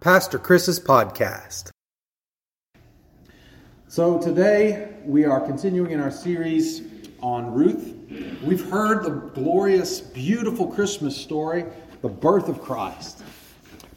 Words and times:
Pastor 0.00 0.38
Chris's 0.38 0.80
podcast. 0.80 1.68
So 3.86 4.18
today 4.18 4.94
we 5.04 5.26
are 5.26 5.42
continuing 5.42 5.90
in 5.90 6.00
our 6.00 6.10
series 6.10 6.80
on 7.20 7.52
Ruth. 7.52 7.94
We've 8.42 8.64
heard 8.70 9.04
the 9.04 9.10
glorious, 9.10 10.00
beautiful 10.00 10.68
Christmas 10.68 11.14
story, 11.14 11.66
the 12.00 12.08
birth 12.08 12.48
of 12.48 12.62
Christ. 12.62 13.22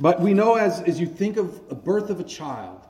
But 0.02 0.20
we 0.20 0.34
know 0.34 0.56
as, 0.56 0.82
as 0.82 1.00
you 1.00 1.08
think 1.08 1.38
of 1.38 1.70
the 1.70 1.76
birth 1.76 2.10
of 2.10 2.20
a 2.20 2.26
child, 2.26 2.82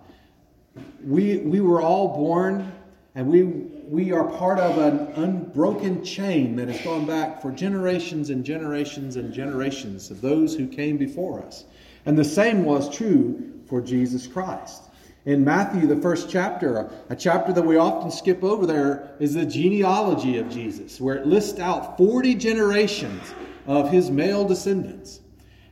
we, 1.05 1.37
we 1.37 1.61
were 1.61 1.83
all 1.83 2.17
born 2.17 2.73
and 3.13 3.27
we, 3.27 3.43
we 3.43 4.11
are 4.11 4.23
part 4.23 4.57
of 4.57 4.79
an 4.79 4.99
unbroken 5.23 6.03
chain 6.03 6.55
that 6.55 6.67
has 6.67 6.81
gone 6.81 7.05
back 7.05 7.43
for 7.43 7.51
generations 7.51 8.31
and 8.31 8.43
generations 8.43 9.17
and 9.17 9.31
generations 9.31 10.09
of 10.09 10.19
those 10.19 10.55
who 10.55 10.65
came 10.67 10.97
before 10.97 11.43
us. 11.43 11.65
And 12.05 12.17
the 12.17 12.25
same 12.25 12.65
was 12.65 12.95
true 12.95 13.53
for 13.67 13.81
Jesus 13.81 14.27
Christ. 14.27 14.83
In 15.25 15.45
Matthew, 15.45 15.87
the 15.87 16.01
first 16.01 16.29
chapter, 16.29 16.91
a 17.09 17.15
chapter 17.15 17.53
that 17.53 17.65
we 17.65 17.77
often 17.77 18.11
skip 18.11 18.43
over 18.43 18.65
there, 18.65 19.15
is 19.19 19.33
the 19.33 19.45
genealogy 19.45 20.37
of 20.37 20.49
Jesus, 20.49 20.99
where 20.99 21.15
it 21.15 21.25
lists 21.25 21.59
out 21.59 21.97
40 21.97 22.35
generations 22.35 23.33
of 23.65 23.89
his 23.89 24.11
male 24.11 24.45
descendants. 24.45 25.21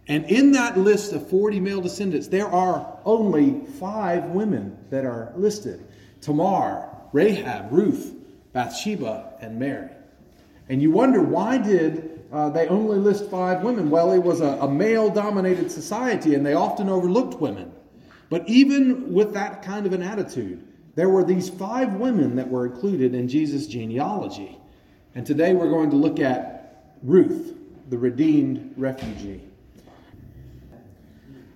And 0.07 0.25
in 0.25 0.53
that 0.53 0.77
list 0.77 1.11
of 1.11 1.29
40 1.29 1.59
male 1.59 1.81
descendants, 1.81 2.27
there 2.27 2.47
are 2.47 2.97
only 3.05 3.65
five 3.79 4.25
women 4.25 4.77
that 4.89 5.05
are 5.05 5.33
listed 5.35 5.85
Tamar, 6.21 6.87
Rahab, 7.11 7.71
Ruth, 7.71 8.13
Bathsheba, 8.53 9.33
and 9.41 9.59
Mary. 9.59 9.89
And 10.69 10.81
you 10.81 10.91
wonder 10.91 11.21
why 11.21 11.57
did 11.57 12.10
uh, 12.31 12.49
they 12.49 12.67
only 12.67 12.97
list 12.97 13.29
five 13.29 13.61
women? 13.61 13.89
Well, 13.89 14.11
it 14.11 14.19
was 14.19 14.41
a, 14.41 14.57
a 14.61 14.69
male 14.69 15.09
dominated 15.09 15.71
society 15.71 16.35
and 16.35 16.45
they 16.45 16.53
often 16.53 16.89
overlooked 16.89 17.41
women. 17.41 17.71
But 18.29 18.47
even 18.47 19.11
with 19.13 19.33
that 19.33 19.61
kind 19.61 19.85
of 19.85 19.91
an 19.91 20.01
attitude, 20.01 20.65
there 20.95 21.09
were 21.09 21.23
these 21.23 21.49
five 21.49 21.93
women 21.93 22.35
that 22.37 22.49
were 22.49 22.65
included 22.65 23.13
in 23.13 23.27
Jesus' 23.27 23.67
genealogy. 23.67 24.57
And 25.15 25.25
today 25.25 25.53
we're 25.53 25.69
going 25.69 25.89
to 25.89 25.97
look 25.97 26.19
at 26.19 26.85
Ruth, 27.03 27.55
the 27.89 27.97
redeemed 27.97 28.73
refugee. 28.77 29.41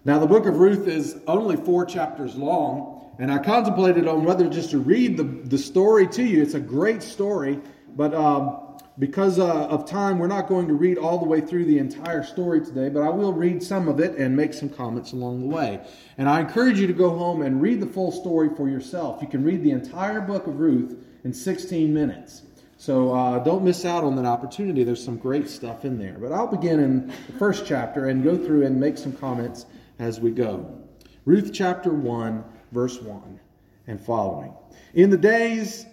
Now, 0.03 0.19
the 0.19 0.27
book 0.27 0.45
of 0.45 0.57
Ruth 0.57 0.87
is 0.87 1.17
only 1.25 1.55
four 1.55 1.85
chapters 1.85 2.35
long, 2.35 3.15
and 3.17 3.31
I 3.31 3.39
contemplated 3.39 4.07
on 4.07 4.23
whether 4.23 4.47
just 4.49 4.69
to 4.71 4.77
read 4.77 5.17
the, 5.17 5.23
the 5.23 5.57
story 5.57 6.07
to 6.09 6.23
you. 6.23 6.43
It's 6.43 6.53
a 6.53 6.59
great 6.59 7.01
story, 7.01 7.59
but 7.95 8.13
um, 8.13 8.64
because 8.97 9.39
uh, 9.39 9.67
of 9.67 9.89
time, 9.89 10.19
we're 10.19 10.27
not 10.27 10.47
going 10.47 10.67
to 10.67 10.73
read 10.73 10.97
all 10.97 11.17
the 11.17 11.25
way 11.25 11.41
through 11.41 11.65
the 11.65 11.77
entire 11.79 12.23
story 12.23 12.61
today, 12.63 12.89
but 12.89 13.01
I 13.01 13.09
will 13.09 13.33
read 13.33 13.61
some 13.61 13.87
of 13.87 13.99
it 13.99 14.15
and 14.17 14.35
make 14.35 14.53
some 14.53 14.69
comments 14.69 15.11
along 15.11 15.41
the 15.41 15.47
way. 15.47 15.85
And 16.17 16.29
I 16.29 16.39
encourage 16.39 16.79
you 16.79 16.87
to 16.87 16.93
go 16.93 17.09
home 17.09 17.41
and 17.41 17.61
read 17.61 17.81
the 17.81 17.87
full 17.87 18.11
story 18.11 18.49
for 18.55 18.69
yourself. 18.69 19.21
You 19.21 19.27
can 19.27 19.43
read 19.43 19.63
the 19.63 19.71
entire 19.71 20.21
book 20.21 20.47
of 20.47 20.59
Ruth 20.59 20.97
in 21.23 21.33
16 21.33 21.93
minutes. 21.93 22.43
So 22.77 23.13
uh, 23.13 23.39
don't 23.39 23.63
miss 23.63 23.83
out 23.83 24.03
on 24.03 24.15
that 24.15 24.25
opportunity. 24.25 24.83
There's 24.83 25.03
some 25.03 25.17
great 25.17 25.49
stuff 25.49 25.85
in 25.85 25.97
there. 25.97 26.17
But 26.19 26.31
I'll 26.31 26.47
begin 26.47 26.79
in 26.79 27.07
the 27.07 27.33
first 27.37 27.65
chapter 27.65 28.07
and 28.07 28.23
go 28.23 28.37
through 28.37 28.65
and 28.65 28.79
make 28.79 28.97
some 28.97 29.13
comments 29.13 29.65
as 29.99 30.19
we 30.19 30.31
go. 30.31 30.81
Ruth 31.25 31.51
chapter 31.53 31.91
1, 31.91 32.43
verse 32.71 33.01
1 33.01 33.39
and 33.87 33.99
following. 33.99 34.53
In 34.93 35.09
the 35.09 35.17
days 35.17 35.85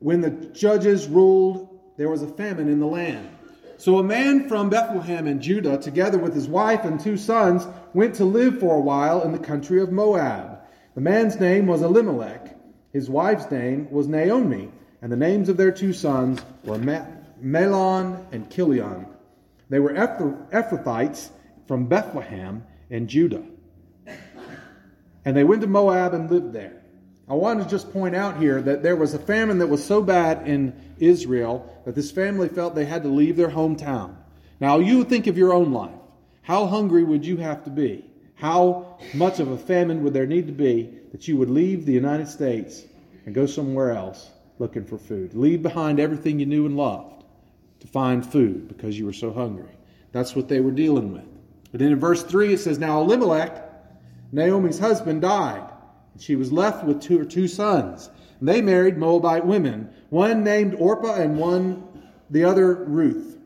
when 0.00 0.20
the 0.20 0.30
judges 0.30 1.06
ruled, 1.06 1.71
there 1.96 2.08
was 2.08 2.22
a 2.22 2.28
famine 2.28 2.68
in 2.68 2.80
the 2.80 2.86
land. 2.86 3.28
So 3.76 3.98
a 3.98 4.04
man 4.04 4.48
from 4.48 4.70
Bethlehem 4.70 5.26
in 5.26 5.40
Judah, 5.40 5.76
together 5.76 6.18
with 6.18 6.34
his 6.34 6.46
wife 6.46 6.84
and 6.84 7.00
two 7.00 7.16
sons, 7.16 7.66
went 7.94 8.14
to 8.16 8.24
live 8.24 8.60
for 8.60 8.76
a 8.76 8.80
while 8.80 9.22
in 9.22 9.32
the 9.32 9.38
country 9.38 9.80
of 9.80 9.90
Moab. 9.90 10.60
The 10.94 11.00
man's 11.00 11.40
name 11.40 11.66
was 11.66 11.82
Elimelech. 11.82 12.56
His 12.92 13.10
wife's 13.10 13.50
name 13.50 13.90
was 13.90 14.06
Naomi, 14.06 14.70
and 15.00 15.10
the 15.10 15.16
names 15.16 15.48
of 15.48 15.56
their 15.56 15.72
two 15.72 15.92
sons 15.92 16.40
were 16.64 16.78
Mahlon 16.78 18.24
and 18.30 18.50
Chilion. 18.50 19.06
They 19.68 19.80
were 19.80 19.94
Ephrathites 19.94 21.30
from 21.66 21.86
Bethlehem 21.86 22.64
and 22.90 23.08
Judah. 23.08 23.42
And 25.24 25.36
they 25.36 25.44
went 25.44 25.62
to 25.62 25.66
Moab 25.66 26.14
and 26.14 26.30
lived 26.30 26.52
there. 26.52 26.81
I 27.32 27.34
want 27.34 27.62
to 27.62 27.66
just 27.66 27.90
point 27.94 28.14
out 28.14 28.36
here 28.36 28.60
that 28.60 28.82
there 28.82 28.94
was 28.94 29.14
a 29.14 29.18
famine 29.18 29.56
that 29.60 29.66
was 29.68 29.82
so 29.82 30.02
bad 30.02 30.46
in 30.46 30.74
Israel 30.98 31.74
that 31.86 31.94
this 31.94 32.10
family 32.10 32.50
felt 32.50 32.74
they 32.74 32.84
had 32.84 33.04
to 33.04 33.08
leave 33.08 33.38
their 33.38 33.48
hometown. 33.48 34.16
Now, 34.60 34.80
you 34.80 35.02
think 35.02 35.26
of 35.26 35.38
your 35.38 35.54
own 35.54 35.72
life. 35.72 35.98
How 36.42 36.66
hungry 36.66 37.02
would 37.02 37.24
you 37.24 37.38
have 37.38 37.64
to 37.64 37.70
be? 37.70 38.04
How 38.34 38.98
much 39.14 39.40
of 39.40 39.50
a 39.50 39.56
famine 39.56 40.04
would 40.04 40.12
there 40.12 40.26
need 40.26 40.46
to 40.48 40.52
be 40.52 40.90
that 41.12 41.26
you 41.26 41.38
would 41.38 41.48
leave 41.48 41.86
the 41.86 41.94
United 41.94 42.28
States 42.28 42.82
and 43.24 43.34
go 43.34 43.46
somewhere 43.46 43.92
else 43.92 44.30
looking 44.58 44.84
for 44.84 44.98
food? 44.98 45.32
Leave 45.32 45.62
behind 45.62 46.00
everything 46.00 46.38
you 46.38 46.44
knew 46.44 46.66
and 46.66 46.76
loved 46.76 47.24
to 47.80 47.86
find 47.86 48.30
food 48.30 48.68
because 48.68 48.98
you 48.98 49.06
were 49.06 49.14
so 49.14 49.32
hungry. 49.32 49.72
That's 50.12 50.36
what 50.36 50.48
they 50.48 50.60
were 50.60 50.70
dealing 50.70 51.14
with. 51.14 51.24
But 51.70 51.80
then 51.80 51.92
in 51.92 51.98
verse 51.98 52.22
3 52.22 52.52
it 52.52 52.60
says, 52.60 52.78
Now 52.78 53.00
Elimelech, 53.00 53.70
Naomi's 54.32 54.78
husband, 54.78 55.22
died, 55.22 55.71
she 56.18 56.36
was 56.36 56.52
left 56.52 56.84
with 56.84 57.00
two, 57.00 57.18
her 57.18 57.24
two 57.24 57.48
sons. 57.48 58.10
And 58.40 58.48
they 58.48 58.60
married 58.60 58.96
Moabite 58.96 59.46
women, 59.46 59.90
one 60.10 60.44
named 60.44 60.74
Orpah 60.78 61.14
and 61.14 61.38
one 61.38 61.88
the 62.30 62.44
other 62.44 62.74
Ruth. 62.84 63.38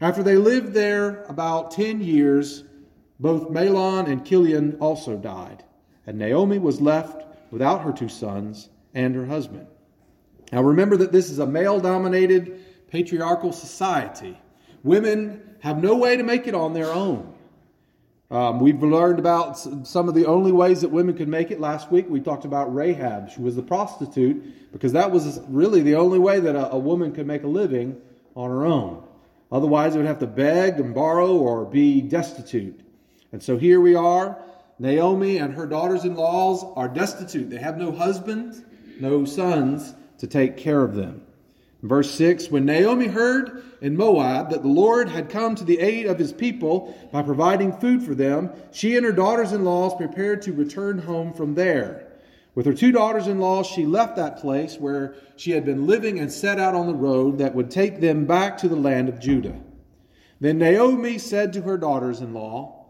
After 0.00 0.22
they 0.22 0.36
lived 0.36 0.74
there 0.74 1.24
about 1.24 1.70
ten 1.70 2.00
years, 2.00 2.64
both 3.18 3.48
Mahlon 3.48 4.08
and 4.10 4.26
Chilion 4.26 4.76
also 4.80 5.16
died, 5.16 5.64
and 6.06 6.18
Naomi 6.18 6.58
was 6.58 6.80
left 6.80 7.24
without 7.50 7.82
her 7.82 7.92
two 7.92 8.08
sons 8.08 8.68
and 8.94 9.14
her 9.14 9.26
husband. 9.26 9.66
Now 10.52 10.62
remember 10.62 10.96
that 10.98 11.12
this 11.12 11.30
is 11.30 11.38
a 11.38 11.46
male 11.46 11.80
dominated 11.80 12.64
patriarchal 12.90 13.52
society. 13.52 14.38
Women 14.82 15.56
have 15.60 15.82
no 15.82 15.96
way 15.96 16.16
to 16.16 16.22
make 16.22 16.46
it 16.46 16.54
on 16.54 16.74
their 16.74 16.92
own. 16.92 17.34
Um, 18.30 18.58
we've 18.58 18.82
learned 18.82 19.20
about 19.20 19.56
some 19.86 20.08
of 20.08 20.14
the 20.14 20.26
only 20.26 20.50
ways 20.50 20.80
that 20.80 20.88
women 20.88 21.16
could 21.16 21.28
make 21.28 21.52
it. 21.52 21.60
Last 21.60 21.92
week 21.92 22.06
we 22.08 22.20
talked 22.20 22.44
about 22.44 22.74
Rahab. 22.74 23.30
She 23.30 23.40
was 23.40 23.54
the 23.54 23.62
prostitute 23.62 24.72
because 24.72 24.92
that 24.92 25.12
was 25.12 25.40
really 25.48 25.80
the 25.80 25.94
only 25.94 26.18
way 26.18 26.40
that 26.40 26.56
a, 26.56 26.72
a 26.72 26.78
woman 26.78 27.12
could 27.12 27.26
make 27.26 27.44
a 27.44 27.48
living 27.48 28.00
on 28.34 28.50
her 28.50 28.66
own. 28.66 29.02
Otherwise, 29.52 29.92
they 29.92 30.00
would 30.00 30.08
have 30.08 30.18
to 30.18 30.26
beg 30.26 30.80
and 30.80 30.92
borrow 30.92 31.36
or 31.36 31.64
be 31.64 32.00
destitute. 32.00 32.80
And 33.30 33.42
so 33.42 33.56
here 33.56 33.80
we 33.80 33.94
are. 33.94 34.36
Naomi 34.78 35.38
and 35.38 35.54
her 35.54 35.66
daughters 35.66 36.04
in 36.04 36.16
laws 36.16 36.64
are 36.74 36.88
destitute. 36.88 37.48
They 37.48 37.58
have 37.58 37.78
no 37.78 37.92
husbands, 37.92 38.62
no 39.00 39.24
sons 39.24 39.94
to 40.18 40.26
take 40.26 40.56
care 40.56 40.82
of 40.82 40.94
them. 40.94 41.25
Verse 41.88 42.10
6 42.12 42.50
When 42.50 42.64
Naomi 42.64 43.06
heard 43.06 43.62
in 43.80 43.96
Moab 43.96 44.50
that 44.50 44.62
the 44.62 44.68
Lord 44.68 45.08
had 45.08 45.30
come 45.30 45.54
to 45.54 45.64
the 45.64 45.78
aid 45.78 46.06
of 46.06 46.18
his 46.18 46.32
people 46.32 46.96
by 47.12 47.22
providing 47.22 47.72
food 47.72 48.02
for 48.02 48.14
them, 48.14 48.50
she 48.72 48.96
and 48.96 49.04
her 49.04 49.12
daughters 49.12 49.52
in 49.52 49.64
laws 49.64 49.94
prepared 49.94 50.42
to 50.42 50.52
return 50.52 50.98
home 50.98 51.32
from 51.32 51.54
there. 51.54 52.06
With 52.54 52.64
her 52.64 52.72
two 52.72 52.90
daughters 52.90 53.26
in 53.26 53.38
law, 53.38 53.62
she 53.62 53.84
left 53.84 54.16
that 54.16 54.38
place 54.38 54.78
where 54.78 55.14
she 55.36 55.50
had 55.50 55.66
been 55.66 55.86
living 55.86 56.18
and 56.18 56.32
set 56.32 56.58
out 56.58 56.74
on 56.74 56.86
the 56.86 56.94
road 56.94 57.38
that 57.38 57.54
would 57.54 57.70
take 57.70 58.00
them 58.00 58.24
back 58.24 58.56
to 58.58 58.68
the 58.68 58.76
land 58.76 59.10
of 59.10 59.20
Judah. 59.20 59.60
Then 60.40 60.58
Naomi 60.58 61.18
said 61.18 61.52
to 61.52 61.62
her 61.62 61.76
daughters 61.76 62.20
in 62.20 62.32
law, 62.32 62.86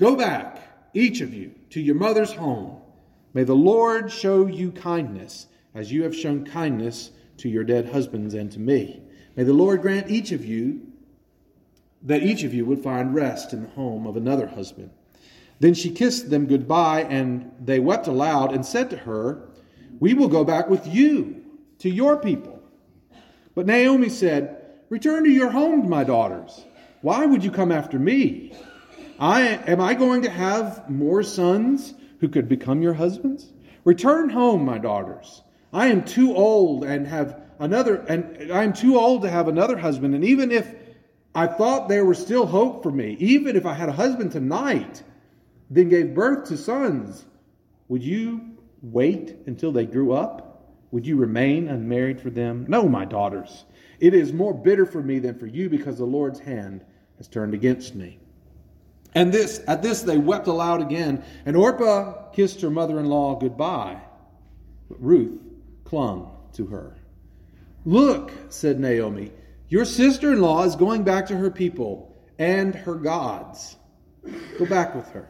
Go 0.00 0.16
back, 0.16 0.90
each 0.94 1.20
of 1.20 1.32
you, 1.32 1.54
to 1.70 1.80
your 1.80 1.94
mother's 1.94 2.32
home. 2.32 2.78
May 3.32 3.44
the 3.44 3.54
Lord 3.54 4.10
show 4.10 4.46
you 4.46 4.72
kindness, 4.72 5.46
as 5.74 5.92
you 5.92 6.02
have 6.02 6.14
shown 6.14 6.44
kindness 6.44 7.12
to 7.38 7.48
your 7.48 7.64
dead 7.64 7.90
husbands 7.90 8.34
and 8.34 8.50
to 8.52 8.60
me. 8.60 9.02
May 9.36 9.44
the 9.44 9.52
Lord 9.52 9.82
grant 9.82 10.10
each 10.10 10.32
of 10.32 10.44
you 10.44 10.86
that 12.02 12.22
each 12.22 12.44
of 12.44 12.52
you 12.52 12.66
would 12.66 12.82
find 12.82 13.14
rest 13.14 13.52
in 13.52 13.62
the 13.62 13.70
home 13.70 14.06
of 14.06 14.16
another 14.16 14.46
husband. 14.46 14.90
Then 15.60 15.74
she 15.74 15.90
kissed 15.90 16.30
them 16.30 16.46
goodbye, 16.46 17.02
and 17.02 17.50
they 17.60 17.80
wept 17.80 18.06
aloud 18.06 18.52
and 18.52 18.64
said 18.64 18.90
to 18.90 18.96
her, 18.98 19.48
We 20.00 20.12
will 20.12 20.28
go 20.28 20.44
back 20.44 20.68
with 20.68 20.86
you 20.86 21.42
to 21.78 21.88
your 21.88 22.18
people. 22.18 22.62
But 23.54 23.66
Naomi 23.66 24.08
said, 24.08 24.60
Return 24.90 25.24
to 25.24 25.30
your 25.30 25.50
home, 25.50 25.88
my 25.88 26.04
daughters. 26.04 26.64
Why 27.00 27.24
would 27.24 27.42
you 27.44 27.50
come 27.50 27.72
after 27.72 27.98
me? 27.98 28.52
I 29.18 29.42
am 29.42 29.80
I 29.80 29.94
going 29.94 30.22
to 30.22 30.30
have 30.30 30.90
more 30.90 31.22
sons 31.22 31.94
who 32.20 32.28
could 32.28 32.48
become 32.48 32.82
your 32.82 32.94
husbands? 32.94 33.52
Return 33.84 34.30
home, 34.30 34.64
my 34.64 34.78
daughters. 34.78 35.42
I 35.74 35.88
am 35.88 36.04
too 36.04 36.36
old 36.36 36.84
and 36.84 37.04
have 37.08 37.42
another, 37.58 37.96
and 37.96 38.52
I'm 38.52 38.72
too 38.72 38.96
old 38.96 39.22
to 39.22 39.28
have 39.28 39.48
another 39.48 39.76
husband. 39.76 40.14
And 40.14 40.24
even 40.24 40.52
if 40.52 40.72
I 41.34 41.48
thought 41.48 41.88
there 41.88 42.04
was 42.04 42.18
still 42.18 42.46
hope 42.46 42.84
for 42.84 42.92
me, 42.92 43.16
even 43.18 43.56
if 43.56 43.66
I 43.66 43.74
had 43.74 43.88
a 43.88 43.92
husband 43.92 44.30
tonight, 44.30 45.02
then 45.68 45.88
gave 45.88 46.14
birth 46.14 46.48
to 46.48 46.56
sons, 46.56 47.24
would 47.88 48.04
you 48.04 48.56
wait 48.82 49.36
until 49.46 49.72
they 49.72 49.84
grew 49.84 50.12
up? 50.12 50.62
Would 50.92 51.08
you 51.08 51.16
remain 51.16 51.66
unmarried 51.66 52.20
for 52.20 52.30
them? 52.30 52.66
No, 52.68 52.88
my 52.88 53.04
daughters. 53.04 53.64
It 53.98 54.14
is 54.14 54.32
more 54.32 54.54
bitter 54.54 54.86
for 54.86 55.02
me 55.02 55.18
than 55.18 55.36
for 55.40 55.46
you 55.46 55.68
because 55.68 55.98
the 55.98 56.04
Lord's 56.04 56.38
hand 56.38 56.84
has 57.16 57.26
turned 57.26 57.52
against 57.52 57.96
me. 57.96 58.20
And 59.12 59.32
this 59.32 59.60
at 59.66 59.82
this 59.82 60.02
they 60.02 60.18
wept 60.18 60.46
aloud 60.46 60.82
again, 60.82 61.24
and 61.44 61.56
Orpah 61.56 62.30
kissed 62.30 62.60
her 62.60 62.70
mother-in-law 62.70 63.40
goodbye. 63.40 64.00
But 64.88 65.02
Ruth 65.02 65.40
clung 65.84 66.30
to 66.54 66.66
her. 66.66 66.96
Look, 67.84 68.32
said 68.48 68.80
Naomi, 68.80 69.32
your 69.68 69.84
sister-in-law 69.84 70.64
is 70.64 70.76
going 70.76 71.04
back 71.04 71.26
to 71.26 71.36
her 71.36 71.50
people 71.50 72.16
and 72.38 72.74
her 72.74 72.94
gods. 72.94 73.76
Go 74.58 74.66
back 74.66 74.94
with 74.94 75.08
her. 75.10 75.28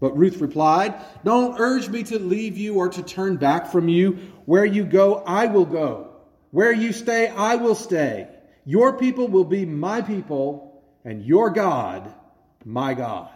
But 0.00 0.16
Ruth 0.16 0.40
replied, 0.40 0.94
Don't 1.24 1.58
urge 1.58 1.88
me 1.88 2.02
to 2.04 2.18
leave 2.18 2.56
you 2.56 2.76
or 2.76 2.88
to 2.90 3.02
turn 3.02 3.36
back 3.36 3.72
from 3.72 3.88
you. 3.88 4.18
Where 4.44 4.64
you 4.64 4.84
go, 4.84 5.16
I 5.16 5.46
will 5.46 5.64
go. 5.64 6.12
Where 6.50 6.72
you 6.72 6.92
stay, 6.92 7.28
I 7.28 7.56
will 7.56 7.74
stay. 7.74 8.28
Your 8.64 8.98
people 8.98 9.28
will 9.28 9.44
be 9.44 9.64
my 9.64 10.02
people, 10.02 10.82
and 11.04 11.24
your 11.24 11.50
God, 11.50 12.12
my 12.64 12.94
God. 12.94 13.30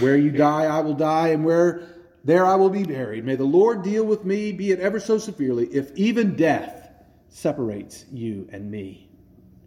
Where 0.00 0.16
you 0.16 0.30
die, 0.30 0.64
I 0.64 0.80
will 0.80 0.94
die, 0.94 1.28
and 1.28 1.44
where 1.44 1.82
there 2.24 2.46
I 2.46 2.54
will 2.54 2.70
be 2.70 2.84
buried. 2.84 3.24
May 3.24 3.36
the 3.36 3.44
Lord 3.44 3.82
deal 3.82 4.04
with 4.04 4.24
me, 4.24 4.52
be 4.52 4.70
it 4.70 4.80
ever 4.80 5.00
so 5.00 5.18
severely, 5.18 5.66
if 5.66 5.90
even 5.96 6.36
death 6.36 6.90
separates 7.28 8.04
you 8.12 8.48
and 8.52 8.70
me. 8.70 9.08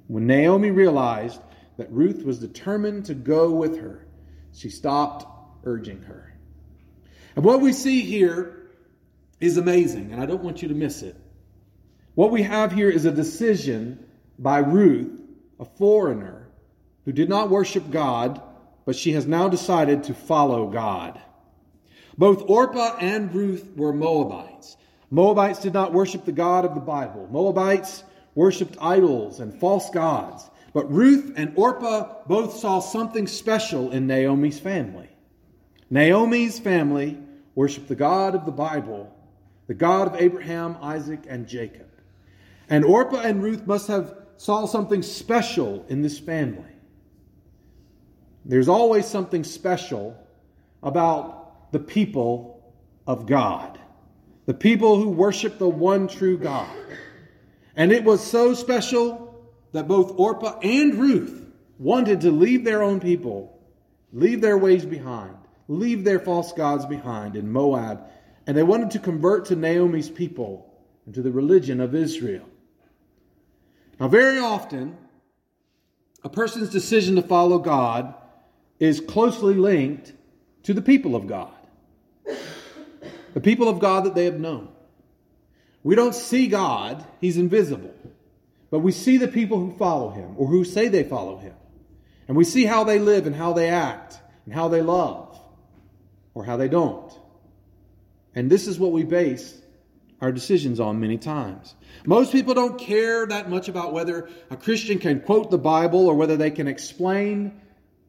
When 0.07 0.27
Naomi 0.27 0.71
realized 0.71 1.41
that 1.77 1.91
Ruth 1.91 2.23
was 2.23 2.39
determined 2.39 3.05
to 3.05 3.13
go 3.13 3.51
with 3.51 3.79
her, 3.79 4.05
she 4.53 4.69
stopped 4.69 5.25
urging 5.65 6.01
her. 6.03 6.33
And 7.35 7.43
what 7.43 7.59
we 7.59 7.73
see 7.73 8.01
here 8.01 8.69
is 9.41 9.57
amazing, 9.57 10.13
and 10.13 10.21
I 10.21 10.25
don't 10.25 10.43
want 10.43 10.61
you 10.61 10.69
to 10.69 10.73
miss 10.73 11.01
it. 11.01 11.17
What 12.13 12.31
we 12.31 12.43
have 12.43 12.71
here 12.71 12.89
is 12.89 13.03
a 13.03 13.11
decision 13.11 14.05
by 14.39 14.59
Ruth, 14.59 15.21
a 15.59 15.65
foreigner, 15.65 16.47
who 17.03 17.11
did 17.11 17.27
not 17.27 17.49
worship 17.49 17.91
God, 17.91 18.41
but 18.85 18.95
she 18.95 19.11
has 19.13 19.25
now 19.25 19.49
decided 19.49 20.05
to 20.05 20.13
follow 20.13 20.69
God. 20.69 21.19
Both 22.17 22.43
Orpah 22.47 22.97
and 22.99 23.33
Ruth 23.33 23.71
were 23.75 23.93
Moabites. 23.93 24.77
Moabites 25.11 25.59
did 25.59 25.73
not 25.73 25.93
worship 25.93 26.25
the 26.25 26.31
God 26.31 26.65
of 26.65 26.73
the 26.73 26.81
Bible. 26.81 27.27
Moabites 27.31 28.03
worshiped 28.35 28.77
idols 28.81 29.39
and 29.39 29.59
false 29.59 29.89
gods. 29.89 30.49
But 30.73 30.91
Ruth 30.91 31.33
and 31.37 31.53
Orpah 31.55 32.25
both 32.27 32.57
saw 32.57 32.79
something 32.79 33.27
special 33.27 33.91
in 33.91 34.07
Naomi's 34.07 34.59
family. 34.59 35.09
Naomi's 35.89 36.59
family 36.59 37.17
worshiped 37.53 37.87
the 37.87 37.95
God 37.95 38.35
of 38.35 38.45
the 38.45 38.51
Bible, 38.51 39.13
the 39.67 39.73
God 39.73 40.07
of 40.07 40.21
Abraham, 40.21 40.77
Isaac, 40.81 41.21
and 41.29 41.47
Jacob. 41.47 41.87
And 42.69 42.83
Orpah 42.83 43.21
and 43.21 43.41
Ruth 43.41 43.65
must 43.65 43.87
have 43.87 44.15
saw 44.37 44.65
something 44.65 45.01
special 45.01 45.85
in 45.87 46.01
this 46.01 46.19
family. 46.19 46.63
There's 48.43 48.67
always 48.67 49.05
something 49.05 49.43
special 49.43 50.17
about 50.83 51.44
the 51.75 51.79
people 51.79 52.73
of 53.05 53.25
God, 53.25 53.77
the 54.45 54.53
people 54.53 54.95
who 54.95 55.09
worship 55.09 55.57
the 55.57 55.67
one 55.67 56.07
true 56.07 56.37
God. 56.37 56.73
And 57.75 57.91
it 57.91 58.05
was 58.05 58.25
so 58.25 58.53
special 58.53 59.45
that 59.73 59.85
both 59.85 60.17
Orpah 60.17 60.57
and 60.59 60.95
Ruth 60.95 61.45
wanted 61.77 62.21
to 62.21 62.31
leave 62.31 62.63
their 62.63 62.81
own 62.81 63.01
people, 63.01 63.59
leave 64.13 64.39
their 64.39 64.57
ways 64.57 64.85
behind, 64.85 65.35
leave 65.67 66.05
their 66.05 66.17
false 66.17 66.53
gods 66.53 66.85
behind 66.85 67.35
in 67.35 67.51
Moab, 67.51 68.05
and 68.47 68.55
they 68.55 68.63
wanted 68.63 68.91
to 68.91 68.99
convert 68.99 69.43
to 69.47 69.57
Naomi's 69.57 70.09
people 70.09 70.73
and 71.05 71.13
to 71.13 71.21
the 71.21 71.29
religion 71.29 71.81
of 71.81 71.93
Israel. 71.93 72.47
Now, 73.99 74.07
very 74.07 74.39
often, 74.39 74.97
a 76.23 76.29
person's 76.29 76.69
decision 76.69 77.17
to 77.17 77.21
follow 77.21 77.59
God 77.59 78.15
is 78.79 79.01
closely 79.01 79.55
linked 79.55 80.13
to 80.63 80.73
the 80.73 80.81
people 80.81 81.15
of 81.15 81.27
God, 81.27 81.51
the 83.35 83.41
people 83.41 83.67
of 83.67 83.79
God 83.79 84.05
that 84.05 84.15
they 84.15 84.25
have 84.25 84.39
known. 84.39 84.69
We 85.83 85.93
don't 85.93 86.15
see 86.15 86.47
God, 86.47 87.05
He's 87.19 87.37
invisible, 87.37 87.93
but 88.71 88.79
we 88.79 88.93
see 88.93 89.17
the 89.17 89.27
people 89.27 89.59
who 89.59 89.75
follow 89.75 90.09
Him 90.09 90.33
or 90.37 90.47
who 90.47 90.63
say 90.63 90.87
they 90.87 91.03
follow 91.03 91.37
Him. 91.37 91.53
And 92.29 92.35
we 92.35 92.45
see 92.45 92.65
how 92.65 92.85
they 92.85 92.97
live 92.97 93.27
and 93.27 93.35
how 93.35 93.51
they 93.51 93.69
act 93.69 94.17
and 94.45 94.53
how 94.53 94.69
they 94.69 94.81
love 94.81 95.37
or 96.33 96.45
how 96.45 96.55
they 96.55 96.69
don't. 96.69 97.11
And 98.33 98.49
this 98.49 98.67
is 98.67 98.79
what 98.79 98.93
we 98.93 99.03
base 99.03 99.61
our 100.21 100.31
decisions 100.31 100.79
on 100.79 101.01
many 101.01 101.17
times. 101.17 101.75
Most 102.05 102.31
people 102.31 102.53
don't 102.53 102.79
care 102.79 103.27
that 103.27 103.49
much 103.49 103.67
about 103.67 103.91
whether 103.91 104.29
a 104.49 104.55
Christian 104.55 104.97
can 104.97 105.19
quote 105.19 105.51
the 105.51 105.57
Bible 105.57 106.07
or 106.07 106.15
whether 106.15 106.37
they 106.37 106.51
can 106.51 106.69
explain 106.69 107.59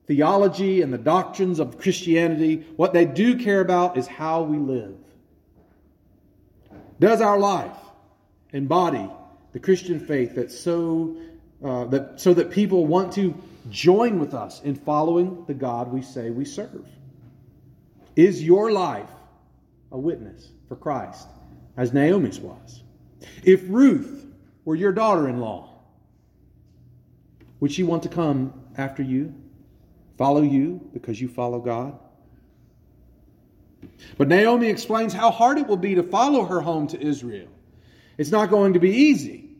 theology 0.06 0.82
and 0.82 0.92
the 0.92 0.98
doctrines 0.98 1.58
of 1.58 1.78
Christianity. 1.78 2.64
What 2.76 2.92
they 2.92 3.04
do 3.04 3.36
care 3.36 3.60
about 3.60 3.96
is 3.98 4.06
how 4.06 4.44
we 4.44 4.56
live. 4.56 4.94
Does 6.98 7.20
our 7.20 7.38
life 7.38 7.76
embody 8.52 9.08
the 9.52 9.58
Christian 9.58 10.00
faith 10.00 10.34
that 10.34 10.50
so 10.50 11.16
uh, 11.64 11.84
that 11.86 12.20
so 12.20 12.34
that 12.34 12.50
people 12.50 12.86
want 12.86 13.12
to 13.14 13.34
join 13.70 14.18
with 14.18 14.34
us 14.34 14.62
in 14.62 14.74
following 14.74 15.44
the 15.46 15.54
God 15.54 15.92
we 15.92 16.02
say 16.02 16.30
we 16.30 16.44
serve? 16.44 16.86
Is 18.14 18.42
your 18.42 18.72
life 18.72 19.10
a 19.92 19.98
witness 19.98 20.48
for 20.68 20.76
Christ, 20.76 21.28
as 21.76 21.92
Naomi's 21.92 22.40
was? 22.40 22.82
If 23.42 23.62
Ruth 23.68 24.26
were 24.64 24.74
your 24.74 24.92
daughter 24.92 25.28
in 25.28 25.40
law, 25.40 25.70
would 27.60 27.72
she 27.72 27.82
want 27.82 28.02
to 28.04 28.08
come 28.08 28.52
after 28.76 29.02
you, 29.02 29.34
follow 30.16 30.42
you 30.42 30.88
because 30.92 31.20
you 31.20 31.28
follow 31.28 31.60
God? 31.60 31.98
But 34.18 34.28
Naomi 34.28 34.68
explains 34.68 35.12
how 35.12 35.30
hard 35.30 35.58
it 35.58 35.66
will 35.66 35.76
be 35.76 35.94
to 35.94 36.02
follow 36.02 36.44
her 36.44 36.60
home 36.60 36.86
to 36.88 37.00
Israel. 37.00 37.48
It's 38.18 38.30
not 38.30 38.50
going 38.50 38.74
to 38.74 38.80
be 38.80 38.90
easy. 38.90 39.50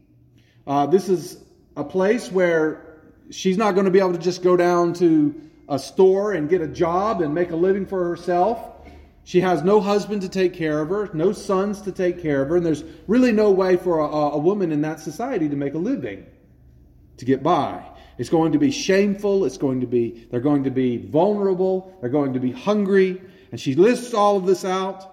Uh, 0.67 0.87
this 0.87 1.09
is 1.09 1.39
a 1.77 1.85
place 1.85 2.31
where 2.31 3.01
she's 3.31 3.57
not 3.57 3.73
going 3.73 3.85
to 3.85 3.91
be 3.91 3.99
able 3.99 4.13
to 4.13 4.19
just 4.19 4.43
go 4.43 4.57
down 4.57 4.95
to 4.95 5.35
a 5.69 5.79
store 5.79 6.33
and 6.33 6.49
get 6.49 6.61
a 6.61 6.69
job 6.69 7.21
and 7.21 7.35
make 7.35 7.51
a 7.51 7.57
living 7.57 7.87
for 7.87 8.09
herself. 8.09 8.73
She 9.25 9.41
has 9.41 9.63
no 9.63 9.81
husband 9.81 10.23
to 10.23 10.29
take 10.29 10.55
care 10.55 10.81
of 10.81 10.89
her, 10.91 11.11
no 11.13 11.33
sons 11.33 11.83
to 11.83 11.93
take 11.93 12.23
care 12.23 12.43
of 12.43 12.49
her, 12.49 12.57
and 12.57 12.65
there's 12.65 12.85
really 13.09 13.33
no 13.33 13.51
way 13.51 13.77
for 13.77 13.99
a, 13.99 14.07
a 14.07 14.39
woman 14.39 14.71
in 14.71 14.83
that 14.83 15.01
society 15.01 15.49
to 15.49 15.57
make 15.57 15.75
a 15.75 15.79
living, 15.79 16.25
to 17.17 17.25
get 17.25 17.43
by. 17.43 17.85
It's 18.19 18.31
going 18.31 18.53
to 18.53 18.59
be 18.59 18.71
shameful. 18.71 19.45
It's 19.45 19.59
going 19.59 19.81
to 19.81 19.87
be, 19.87 20.27
they're 20.31 20.41
going 20.41 20.65
to 20.65 20.71
be 20.71 20.97
vulnerable. 20.97 21.97
They're 22.01 22.09
going 22.09 22.33
to 22.35 22.41
be 22.41 22.53
hungry. 22.53 23.21
And 23.51 23.61
she 23.61 23.75
lists 23.75 24.15
all 24.15 24.37
of 24.37 24.47
this 24.47 24.65
out. 24.65 25.13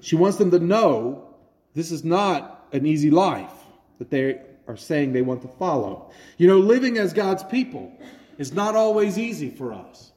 She 0.00 0.16
wants 0.16 0.38
them 0.38 0.50
to 0.50 0.58
know 0.58 1.34
this 1.74 1.90
is 1.90 2.04
not 2.04 2.66
an 2.72 2.86
easy 2.86 3.10
life 3.10 3.52
that 3.98 4.10
they 4.10 4.40
are 4.66 4.76
saying 4.76 5.12
they 5.12 5.22
want 5.22 5.42
to 5.42 5.48
follow. 5.48 6.10
You 6.38 6.46
know, 6.46 6.58
living 6.58 6.98
as 6.98 7.12
God's 7.12 7.44
people 7.44 7.92
is 8.38 8.52
not 8.52 8.74
always 8.76 9.18
easy 9.18 9.50
for 9.50 9.72
us. 9.72 10.12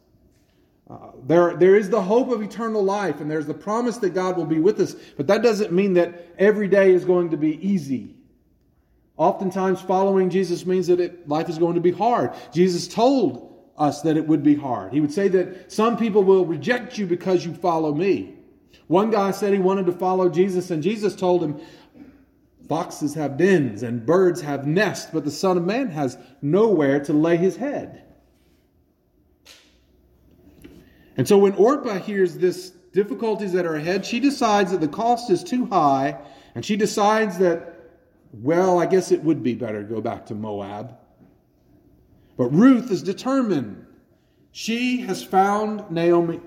Uh, 0.90 0.98
there, 1.26 1.56
there 1.56 1.76
is 1.76 1.90
the 1.90 2.02
hope 2.02 2.30
of 2.30 2.42
eternal 2.42 2.84
life, 2.84 3.20
and 3.20 3.32
there's 3.32 3.46
the 3.46 3.54
promise 3.54 3.98
that 3.98 4.12
God 4.12 4.38
will 4.38 4.46
be 4.46 4.60
with 4.60 4.80
us, 4.80 4.96
but 5.18 5.28
that 5.28 5.42
doesn't 5.42 5.72
mean 5.72 5.94
that 5.94 6.28
every 6.38 6.68
day 6.68 6.92
is 6.92 7.06
going 7.06 7.30
to 7.32 7.38
be 7.38 7.66
easy. 7.68 8.16
Oftentimes, 9.18 9.82
following 9.82 10.30
Jesus 10.30 10.66
means 10.66 10.88
that 10.88 11.00
it, 11.00 11.28
life 11.28 11.48
is 11.48 11.58
going 11.58 11.76
to 11.76 11.82
be 11.82 11.92
hard. 11.92 12.34
Jesus 12.54 12.88
told 12.88 13.53
us 13.78 14.02
that 14.02 14.18
it 14.18 14.28
would 14.28 14.44
be 14.44 14.56
hard. 14.56 14.94
He 14.94 15.02
would 15.02 15.12
say 15.12 15.28
that 15.30 15.72
some 15.72 15.98
people 15.98 16.24
will 16.24 16.46
reject 16.46 16.98
you 16.98 17.06
because 17.08 17.46
you 17.46 17.54
follow 17.54 17.94
me. 17.94 18.36
One 18.88 19.10
guy 19.10 19.32
said 19.32 19.54
he 19.54 19.60
wanted 19.60 19.86
to 19.88 19.92
follow 19.92 20.30
Jesus, 20.30 20.70
and 20.72 20.84
Jesus 20.84 21.16
told 21.16 21.44
him, 21.44 21.60
Foxes 22.68 23.14
have 23.16 23.38
dens 23.38 23.84
and 23.84 24.06
birds 24.06 24.42
have 24.42 24.66
nests, 24.66 25.10
but 25.12 25.26
the 25.26 25.32
Son 25.32 25.58
of 25.58 25.66
Man 25.66 25.90
has 25.90 26.18
nowhere 26.42 27.04
to 27.04 27.14
lay 27.14 27.38
his 27.38 27.58
head. 27.58 28.04
And 31.18 31.28
so 31.28 31.38
when 31.38 31.54
Orpah 31.54 32.00
hears 32.00 32.38
this 32.38 32.70
difficulties 32.70 33.52
that 33.54 33.66
are 33.66 33.76
ahead, 33.76 34.06
she 34.06 34.20
decides 34.20 34.72
that 34.72 34.82
the 34.82 34.88
cost 34.88 35.30
is 35.30 35.44
too 35.44 35.66
high, 35.66 36.18
and 36.56 36.66
she 36.66 36.76
decides 36.76 37.38
that, 37.40 37.76
well, 38.32 38.80
I 38.80 38.86
guess 38.86 39.12
it 39.12 39.24
would 39.24 39.44
be 39.44 39.54
better 39.54 39.84
to 39.84 39.88
go 39.88 40.02
back 40.02 40.26
to 40.28 40.36
Moab. 40.36 40.98
But 42.38 42.50
Ruth 42.50 42.92
is 42.92 43.04
determined. 43.04 43.86
She 44.52 45.02
has 45.02 45.24
found 45.24 45.90
Naomi, 45.92 46.40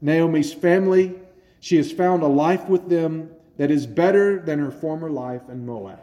Naomi's 0.00 0.52
family. 0.52 1.14
She 1.60 1.76
has 1.76 1.92
found 1.92 2.22
a 2.22 2.26
life 2.26 2.68
with 2.68 2.88
them 2.88 3.30
that 3.56 3.70
is 3.70 3.86
better 3.86 4.40
than 4.40 4.58
her 4.58 4.70
former 4.70 5.10
life 5.10 5.42
in 5.48 5.66
Moab. 5.66 6.00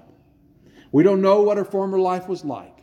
We 0.91 1.03
don't 1.03 1.21
know 1.21 1.41
what 1.41 1.57
her 1.57 1.65
former 1.65 1.99
life 1.99 2.27
was 2.27 2.45
like, 2.45 2.79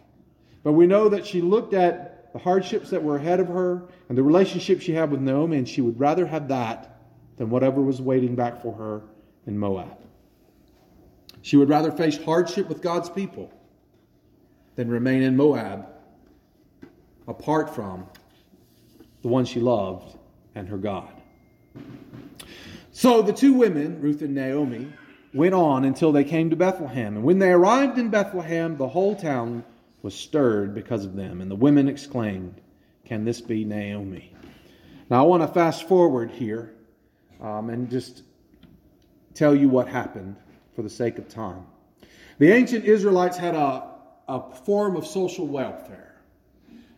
but 0.62 0.72
we 0.72 0.86
know 0.86 1.08
that 1.08 1.26
she 1.26 1.40
looked 1.40 1.74
at 1.74 2.32
the 2.32 2.38
hardships 2.38 2.90
that 2.90 3.02
were 3.02 3.16
ahead 3.16 3.40
of 3.40 3.48
her, 3.48 3.88
and 4.08 4.16
the 4.16 4.22
relationship 4.22 4.80
she 4.80 4.92
had 4.92 5.10
with 5.10 5.20
Naomi, 5.20 5.58
and 5.58 5.68
she 5.68 5.82
would 5.82 6.00
rather 6.00 6.26
have 6.26 6.48
that 6.48 7.00
than 7.36 7.50
whatever 7.50 7.82
was 7.82 8.00
waiting 8.00 8.34
back 8.34 8.62
for 8.62 8.72
her 8.74 9.02
in 9.46 9.58
Moab. 9.58 9.98
She 11.42 11.56
would 11.56 11.68
rather 11.68 11.92
face 11.92 12.22
hardship 12.22 12.68
with 12.68 12.80
God's 12.80 13.10
people 13.10 13.52
than 14.76 14.88
remain 14.88 15.22
in 15.22 15.36
Moab 15.36 15.91
apart 17.28 17.74
from 17.74 18.06
the 19.22 19.28
one 19.28 19.44
she 19.44 19.60
loved 19.60 20.16
and 20.54 20.68
her 20.68 20.78
God. 20.78 21.08
So 22.92 23.22
the 23.22 23.32
two 23.32 23.54
women, 23.54 24.00
Ruth 24.00 24.22
and 24.22 24.34
Naomi, 24.34 24.92
went 25.32 25.54
on 25.54 25.84
until 25.84 26.12
they 26.12 26.24
came 26.24 26.50
to 26.50 26.56
Bethlehem. 26.56 27.16
And 27.16 27.24
when 27.24 27.38
they 27.38 27.50
arrived 27.50 27.98
in 27.98 28.10
Bethlehem, 28.10 28.76
the 28.76 28.88
whole 28.88 29.16
town 29.16 29.64
was 30.02 30.14
stirred 30.14 30.74
because 30.74 31.04
of 31.04 31.16
them. 31.16 31.40
And 31.40 31.50
the 31.50 31.56
women 31.56 31.88
exclaimed, 31.88 32.60
Can 33.04 33.24
this 33.24 33.40
be 33.40 33.64
Naomi? 33.64 34.34
Now 35.08 35.24
I 35.24 35.26
want 35.26 35.42
to 35.42 35.48
fast 35.48 35.88
forward 35.88 36.30
here 36.30 36.74
um, 37.40 37.70
and 37.70 37.90
just 37.90 38.22
tell 39.34 39.54
you 39.54 39.68
what 39.68 39.88
happened 39.88 40.36
for 40.74 40.82
the 40.82 40.90
sake 40.90 41.18
of 41.18 41.28
time. 41.28 41.66
The 42.38 42.50
ancient 42.52 42.84
Israelites 42.84 43.36
had 43.36 43.54
a, 43.54 43.90
a 44.28 44.54
form 44.64 44.96
of 44.96 45.06
social 45.06 45.46
welfare. 45.46 46.11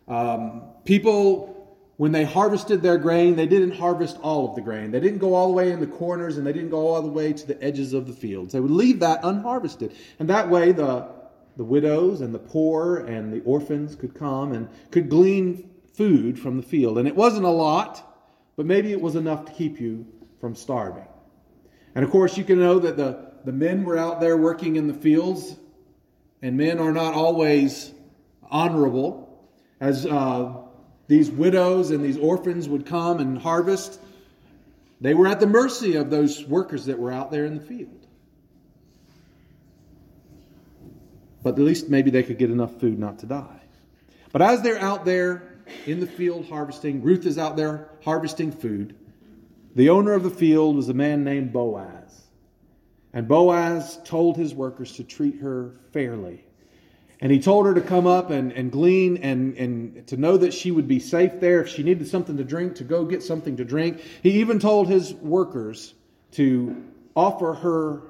Um, 0.08 0.62
people 0.84 1.54
when 1.96 2.10
they 2.10 2.24
harvested 2.24 2.82
their 2.82 2.98
grain, 2.98 3.36
they 3.36 3.46
didn't 3.46 3.72
harvest 3.72 4.18
all 4.20 4.48
of 4.48 4.56
the 4.56 4.60
grain. 4.60 4.90
They 4.90 5.00
didn't 5.00 5.18
go 5.18 5.34
all 5.34 5.48
the 5.48 5.54
way 5.54 5.70
in 5.70 5.78
the 5.78 5.86
corners 5.86 6.38
and 6.38 6.46
they 6.46 6.52
didn't 6.52 6.70
go 6.70 6.88
all 6.88 7.02
the 7.02 7.08
way 7.08 7.32
to 7.32 7.46
the 7.46 7.62
edges 7.62 7.92
of 7.92 8.06
the 8.06 8.12
fields. 8.12 8.52
They 8.52 8.60
would 8.60 8.70
leave 8.70 9.00
that 9.00 9.22
unharvested. 9.22 9.94
And 10.18 10.28
that 10.28 10.50
way, 10.50 10.72
the, 10.72 11.08
the 11.56 11.64
widows 11.64 12.20
and 12.20 12.34
the 12.34 12.40
poor 12.40 12.98
and 12.98 13.32
the 13.32 13.42
orphans 13.42 13.94
could 13.94 14.14
come 14.14 14.52
and 14.52 14.68
could 14.90 15.08
glean 15.08 15.70
food 15.94 16.38
from 16.38 16.56
the 16.56 16.64
field. 16.64 16.98
And 16.98 17.06
it 17.06 17.14
wasn't 17.14 17.44
a 17.44 17.50
lot, 17.50 18.02
but 18.56 18.66
maybe 18.66 18.90
it 18.90 19.00
was 19.00 19.14
enough 19.14 19.44
to 19.44 19.52
keep 19.52 19.80
you 19.80 20.04
from 20.40 20.56
starving. 20.56 21.06
And 21.94 22.04
of 22.04 22.10
course, 22.10 22.36
you 22.36 22.42
can 22.42 22.58
know 22.58 22.80
that 22.80 22.96
the, 22.96 23.30
the 23.44 23.52
men 23.52 23.84
were 23.84 23.96
out 23.96 24.20
there 24.20 24.36
working 24.36 24.74
in 24.74 24.88
the 24.88 24.94
fields, 24.94 25.56
and 26.42 26.56
men 26.56 26.80
are 26.80 26.92
not 26.92 27.14
always 27.14 27.92
honorable. 28.50 29.23
As 29.84 30.06
uh, 30.06 30.50
these 31.08 31.30
widows 31.30 31.90
and 31.90 32.02
these 32.02 32.16
orphans 32.16 32.70
would 32.70 32.86
come 32.86 33.20
and 33.20 33.36
harvest, 33.36 34.00
they 34.98 35.12
were 35.12 35.26
at 35.26 35.40
the 35.40 35.46
mercy 35.46 35.96
of 35.96 36.08
those 36.08 36.42
workers 36.46 36.86
that 36.86 36.98
were 36.98 37.12
out 37.12 37.30
there 37.30 37.44
in 37.44 37.54
the 37.54 37.60
field. 37.60 38.06
But 41.42 41.58
at 41.58 41.58
least 41.58 41.90
maybe 41.90 42.10
they 42.10 42.22
could 42.22 42.38
get 42.38 42.50
enough 42.50 42.80
food 42.80 42.98
not 42.98 43.18
to 43.18 43.26
die. 43.26 43.60
But 44.32 44.40
as 44.40 44.62
they're 44.62 44.80
out 44.80 45.04
there 45.04 45.58
in 45.84 46.00
the 46.00 46.06
field 46.06 46.48
harvesting, 46.48 47.02
Ruth 47.02 47.26
is 47.26 47.36
out 47.36 47.54
there 47.54 47.90
harvesting 48.02 48.52
food. 48.52 48.96
The 49.76 49.90
owner 49.90 50.14
of 50.14 50.22
the 50.22 50.30
field 50.30 50.76
was 50.76 50.88
a 50.88 50.94
man 50.94 51.24
named 51.24 51.52
Boaz. 51.52 52.22
And 53.12 53.28
Boaz 53.28 54.00
told 54.02 54.38
his 54.38 54.54
workers 54.54 54.92
to 54.92 55.04
treat 55.04 55.40
her 55.40 55.74
fairly 55.92 56.43
and 57.24 57.32
he 57.32 57.40
told 57.40 57.64
her 57.64 57.72
to 57.72 57.80
come 57.80 58.06
up 58.06 58.28
and, 58.28 58.52
and 58.52 58.70
glean 58.70 59.16
and, 59.16 59.56
and 59.56 60.06
to 60.08 60.18
know 60.18 60.36
that 60.36 60.52
she 60.52 60.70
would 60.70 60.86
be 60.86 61.00
safe 61.00 61.40
there. 61.40 61.62
If 61.62 61.70
she 61.70 61.82
needed 61.82 62.06
something 62.06 62.36
to 62.36 62.44
drink, 62.44 62.74
to 62.74 62.84
go 62.84 63.06
get 63.06 63.22
something 63.22 63.56
to 63.56 63.64
drink. 63.64 64.02
He 64.22 64.32
even 64.40 64.58
told 64.58 64.88
his 64.88 65.14
workers 65.14 65.94
to 66.32 66.84
offer 67.16 67.54
her 67.54 68.02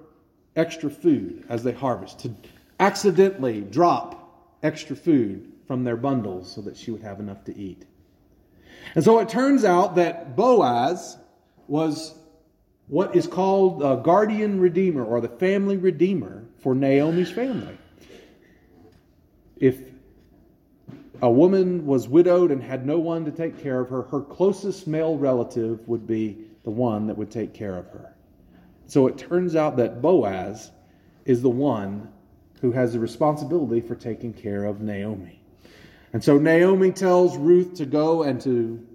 extra 0.57 0.91
food 0.91 1.45
as 1.49 1.63
they 1.63 1.71
harvest, 1.71 2.19
to 2.21 2.35
accidentally 2.81 3.61
drop 3.61 4.59
extra 4.65 4.97
food 4.97 5.53
from 5.69 5.85
their 5.85 5.97
bundles 5.97 6.53
so 6.53 6.61
that 6.63 6.77
she 6.77 6.91
would 6.91 7.03
have 7.03 7.21
enough 7.21 7.45
to 7.45 7.57
eat. 7.57 7.87
And 8.97 9.05
so 9.05 9.21
it 9.21 9.29
turns 9.29 9.65
out 9.65 9.95
that 9.95 10.35
Boaz 10.35 11.17
was 11.69 12.17
what 12.89 13.15
is 13.15 13.29
called 13.29 13.81
a 13.81 14.03
guardian 14.03 14.59
redeemer 14.59 15.05
or 15.05 15.21
the 15.21 15.29
family 15.29 15.77
redeemer 15.77 16.43
for 16.59 16.75
Naomi's 16.75 17.31
family 17.31 17.79
if 19.65 19.81
a 21.23 21.31
woman 21.31 21.87
was 21.87 22.07
widowed 22.07 22.51
and 22.51 22.63
had 22.63 22.85
no 22.85 22.99
one 22.99 23.25
to 23.25 23.31
take 23.31 23.59
care 23.59 23.81
of 23.81 23.89
her, 23.89 24.03
her 24.03 24.21
closest 24.21 24.87
male 24.87 25.17
relative 25.17 25.89
would 25.89 26.07
be 26.07 26.37
the 26.65 26.71
one 26.71 27.07
that 27.07 27.17
would 27.17 27.31
take 27.31 27.55
care 27.55 27.79
of 27.79 27.87
her. 27.87 28.15
So 28.89 29.07
it 29.07 29.17
turns 29.17 29.57
out 29.57 29.79
that 29.79 30.03
Boaz 30.03 30.71
is 31.25 31.41
the 31.41 31.49
one 31.49 32.13
who 32.61 32.73
has 32.73 32.93
the 32.93 33.01
responsibility 33.01 33.81
for 33.81 33.95
taking 33.95 34.35
care 34.35 34.65
of 34.65 34.83
Naomi. 34.83 35.41
And 36.13 36.23
so 36.23 36.37
Naomi 36.37 36.93
tells 36.93 37.39
Ruth 37.39 37.73
to 37.77 37.87
go 37.87 38.23
and 38.25 38.39
to 38.43 38.87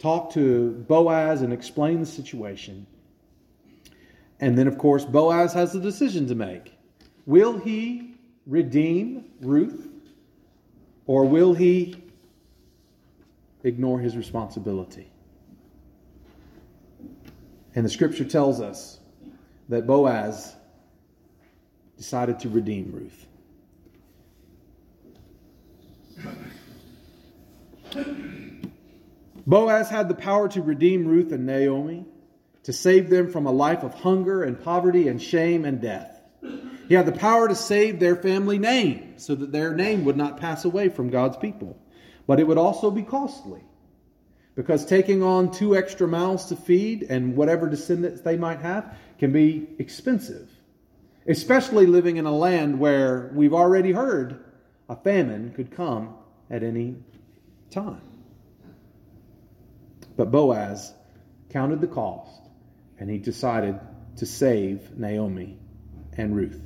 talk 0.00 0.32
to 0.32 0.72
Boaz 0.88 1.42
and 1.42 1.52
explain 1.52 2.00
the 2.00 2.06
situation. 2.06 2.84
And 4.40 4.58
then, 4.58 4.66
of 4.66 4.76
course, 4.76 5.04
Boaz 5.04 5.52
has 5.52 5.72
a 5.76 5.80
decision 5.80 6.26
to 6.26 6.34
make. 6.34 6.74
Will 7.26 7.56
he 7.58 8.16
redeem 8.44 9.23
Ruth, 9.44 9.88
or 11.06 11.24
will 11.26 11.54
he 11.54 11.96
ignore 13.62 14.00
his 14.00 14.16
responsibility? 14.16 15.10
And 17.74 17.84
the 17.84 17.90
scripture 17.90 18.24
tells 18.24 18.60
us 18.60 18.98
that 19.68 19.86
Boaz 19.86 20.54
decided 21.96 22.40
to 22.40 22.48
redeem 22.48 22.92
Ruth. 22.92 23.26
Boaz 29.46 29.90
had 29.90 30.08
the 30.08 30.14
power 30.14 30.48
to 30.48 30.62
redeem 30.62 31.06
Ruth 31.06 31.32
and 31.32 31.46
Naomi, 31.46 32.06
to 32.62 32.72
save 32.72 33.10
them 33.10 33.30
from 33.30 33.46
a 33.46 33.52
life 33.52 33.82
of 33.82 33.94
hunger 33.94 34.42
and 34.42 34.62
poverty 34.62 35.08
and 35.08 35.20
shame 35.20 35.64
and 35.64 35.80
death. 35.80 36.13
He 36.88 36.94
had 36.94 37.06
the 37.06 37.12
power 37.12 37.48
to 37.48 37.54
save 37.54 37.98
their 37.98 38.16
family 38.16 38.58
name 38.58 39.14
so 39.16 39.34
that 39.34 39.52
their 39.52 39.74
name 39.74 40.04
would 40.04 40.16
not 40.16 40.38
pass 40.38 40.64
away 40.64 40.88
from 40.88 41.10
God's 41.10 41.36
people. 41.36 41.78
But 42.26 42.40
it 42.40 42.46
would 42.46 42.58
also 42.58 42.90
be 42.90 43.02
costly 43.02 43.60
because 44.54 44.84
taking 44.84 45.22
on 45.22 45.50
two 45.50 45.76
extra 45.76 46.06
mouths 46.06 46.46
to 46.46 46.56
feed 46.56 47.04
and 47.04 47.36
whatever 47.36 47.68
descendants 47.68 48.20
they 48.20 48.36
might 48.36 48.60
have 48.60 48.96
can 49.18 49.32
be 49.32 49.68
expensive, 49.78 50.48
especially 51.26 51.86
living 51.86 52.16
in 52.16 52.26
a 52.26 52.36
land 52.36 52.78
where 52.78 53.30
we've 53.34 53.54
already 53.54 53.92
heard 53.92 54.44
a 54.88 54.96
famine 54.96 55.52
could 55.54 55.70
come 55.70 56.14
at 56.50 56.62
any 56.62 56.96
time. 57.70 58.02
But 60.16 60.30
Boaz 60.30 60.92
counted 61.50 61.80
the 61.80 61.88
cost 61.88 62.42
and 62.98 63.10
he 63.10 63.18
decided 63.18 63.78
to 64.16 64.26
save 64.26 64.96
Naomi 64.96 65.58
and 66.16 66.36
Ruth. 66.36 66.60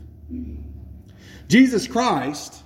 Jesus 1.48 1.86
Christ 1.86 2.62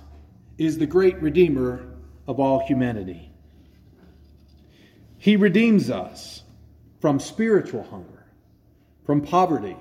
is 0.57 0.77
the 0.77 0.85
great 0.85 1.21
Redeemer 1.21 1.85
of 2.27 2.39
all 2.39 2.65
humanity. 2.65 3.31
He 5.17 5.37
redeems 5.37 5.89
us 5.89 6.43
from 6.99 7.19
spiritual 7.19 7.83
hunger, 7.83 8.25
from 9.05 9.21
poverty, 9.21 9.77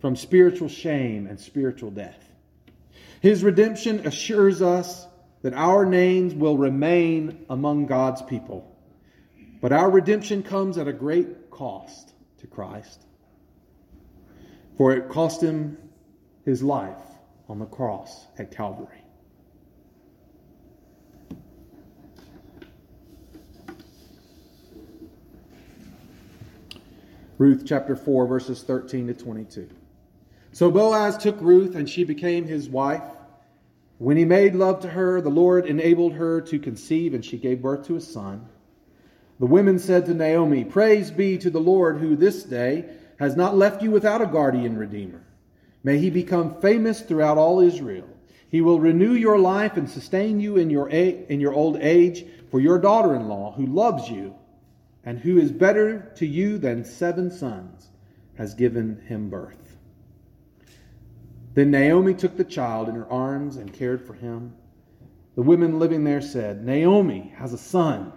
from 0.00 0.16
spiritual 0.16 0.68
shame 0.68 1.26
and 1.28 1.38
spiritual 1.38 1.90
death. 1.90 2.18
His 3.20 3.44
redemption 3.44 4.04
assures 4.04 4.60
us 4.62 5.06
that 5.42 5.54
our 5.54 5.86
names 5.86 6.34
will 6.34 6.56
remain 6.56 7.46
among 7.48 7.86
God's 7.86 8.22
people. 8.22 8.76
But 9.60 9.72
our 9.72 9.88
redemption 9.88 10.42
comes 10.42 10.76
at 10.76 10.88
a 10.88 10.92
great 10.92 11.50
cost 11.50 12.12
to 12.38 12.48
Christ. 12.48 13.00
For 14.76 14.92
it 14.92 15.08
cost 15.08 15.40
him 15.40 15.78
his 16.44 16.62
life 16.62 16.98
on 17.48 17.58
the 17.58 17.66
cross 17.66 18.26
at 18.38 18.50
Calvary. 18.50 19.02
Ruth 27.38 27.64
chapter 27.66 27.96
4, 27.96 28.26
verses 28.26 28.62
13 28.62 29.08
to 29.08 29.14
22. 29.14 29.68
So 30.52 30.70
Boaz 30.70 31.16
took 31.16 31.40
Ruth, 31.40 31.74
and 31.74 31.88
she 31.88 32.04
became 32.04 32.46
his 32.46 32.68
wife. 32.68 33.02
When 33.98 34.16
he 34.16 34.24
made 34.24 34.54
love 34.54 34.80
to 34.82 34.90
her, 34.90 35.20
the 35.20 35.30
Lord 35.30 35.66
enabled 35.66 36.12
her 36.14 36.40
to 36.42 36.58
conceive, 36.58 37.14
and 37.14 37.24
she 37.24 37.38
gave 37.38 37.62
birth 37.62 37.86
to 37.86 37.96
a 37.96 38.00
son. 38.00 38.46
The 39.40 39.46
women 39.46 39.78
said 39.78 40.06
to 40.06 40.14
Naomi, 40.14 40.62
Praise 40.62 41.10
be 41.10 41.36
to 41.38 41.50
the 41.50 41.60
Lord, 41.60 41.98
who 41.98 42.14
this 42.14 42.44
day 42.44 42.84
has 43.18 43.34
not 43.34 43.56
left 43.56 43.82
you 43.82 43.90
without 43.90 44.22
a 44.22 44.26
guardian 44.26 44.76
redeemer. 44.76 45.24
May 45.84 45.98
he 45.98 46.10
become 46.10 46.60
famous 46.60 47.00
throughout 47.00 47.38
all 47.38 47.60
Israel. 47.60 48.08
He 48.50 48.60
will 48.60 48.78
renew 48.78 49.14
your 49.14 49.38
life 49.38 49.76
and 49.76 49.88
sustain 49.88 50.38
you 50.38 50.56
in 50.56 50.70
your, 50.70 50.88
in 50.88 51.40
your 51.40 51.54
old 51.54 51.78
age 51.78 52.24
for 52.50 52.60
your 52.60 52.78
daughter 52.78 53.14
in 53.14 53.28
law, 53.28 53.52
who 53.52 53.66
loves 53.66 54.08
you 54.08 54.34
and 55.04 55.18
who 55.18 55.38
is 55.38 55.50
better 55.50 56.12
to 56.16 56.26
you 56.26 56.58
than 56.58 56.84
seven 56.84 57.30
sons, 57.30 57.88
has 58.36 58.54
given 58.54 59.00
him 59.08 59.30
birth. 59.30 59.76
Then 61.54 61.70
Naomi 61.70 62.14
took 62.14 62.36
the 62.36 62.44
child 62.44 62.88
in 62.88 62.94
her 62.94 63.10
arms 63.10 63.56
and 63.56 63.72
cared 63.72 64.06
for 64.06 64.14
him. 64.14 64.54
The 65.34 65.42
women 65.42 65.78
living 65.78 66.04
there 66.04 66.20
said, 66.20 66.64
Naomi 66.64 67.32
has 67.36 67.52
a 67.52 67.58
son. 67.58 68.12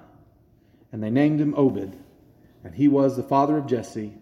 And 0.92 1.04
they 1.04 1.10
named 1.10 1.42
him 1.42 1.54
Obed. 1.56 1.96
And 2.64 2.76
he 2.76 2.88
was 2.88 3.16
the 3.16 3.24
father 3.24 3.58
of 3.58 3.68
Jesse, 3.68 4.14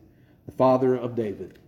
the 0.45 0.51
father 0.51 0.95
of 0.95 1.15
David. 1.15 1.59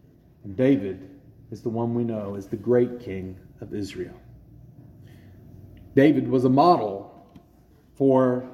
And 0.44 0.55
David 0.55 1.14
is 1.52 1.62
the 1.62 1.70
one 1.70 1.94
we 1.94 2.04
know 2.04 2.36
as 2.36 2.48
the 2.48 2.56
great 2.56 3.00
king 3.00 3.38
of 3.62 3.74
Israel. 3.74 4.20
David 5.96 6.28
was 6.28 6.44
a 6.46 6.50
model 6.50 7.12
for 7.96 8.50